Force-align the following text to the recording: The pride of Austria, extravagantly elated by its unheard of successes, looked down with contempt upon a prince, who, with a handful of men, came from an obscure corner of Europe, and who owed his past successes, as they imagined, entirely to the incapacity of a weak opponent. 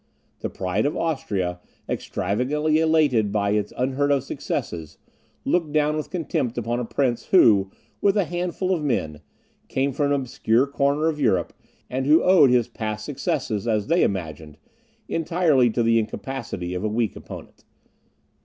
The 0.39 0.49
pride 0.49 0.87
of 0.87 0.97
Austria, 0.97 1.59
extravagantly 1.87 2.79
elated 2.79 3.31
by 3.31 3.51
its 3.51 3.71
unheard 3.77 4.11
of 4.11 4.23
successes, 4.23 4.97
looked 5.45 5.71
down 5.73 5.95
with 5.95 6.09
contempt 6.09 6.57
upon 6.57 6.79
a 6.79 6.85
prince, 6.85 7.25
who, 7.25 7.69
with 8.01 8.17
a 8.17 8.23
handful 8.25 8.73
of 8.73 8.83
men, 8.83 9.21
came 9.67 9.93
from 9.93 10.07
an 10.07 10.13
obscure 10.13 10.65
corner 10.65 11.07
of 11.07 11.21
Europe, 11.21 11.53
and 11.87 12.07
who 12.07 12.23
owed 12.23 12.49
his 12.49 12.67
past 12.67 13.05
successes, 13.05 13.67
as 13.67 13.85
they 13.85 14.01
imagined, 14.01 14.57
entirely 15.07 15.69
to 15.69 15.83
the 15.83 15.99
incapacity 15.99 16.73
of 16.73 16.83
a 16.83 16.89
weak 16.89 17.15
opponent. 17.15 17.63